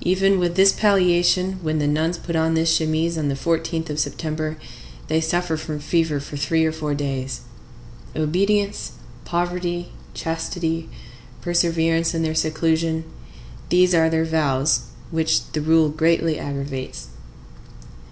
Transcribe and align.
Even 0.00 0.40
with 0.40 0.56
this 0.56 0.72
palliation, 0.72 1.60
when 1.62 1.78
the 1.78 1.86
nuns 1.86 2.18
put 2.18 2.34
on 2.34 2.54
this 2.54 2.76
chemise 2.78 3.16
on 3.16 3.28
the 3.28 3.36
14th 3.36 3.90
of 3.90 4.00
September, 4.00 4.56
they 5.06 5.20
suffer 5.20 5.56
from 5.56 5.78
fever 5.78 6.18
for 6.18 6.36
three 6.36 6.64
or 6.66 6.72
four 6.72 6.94
days. 6.94 7.42
Obedience, 8.16 8.94
poverty, 9.24 9.92
chastity, 10.14 10.88
perseverance 11.42 12.12
in 12.12 12.24
their 12.24 12.34
seclusion,—these 12.34 13.94
are 13.94 14.10
their 14.10 14.24
vows, 14.24 14.80
which 15.12 15.44
the 15.52 15.60
rule 15.60 15.90
greatly 15.90 16.40
aggravates. 16.40 17.10